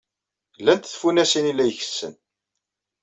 [0.59, 2.13] Llant tfunasin ay la ikessen.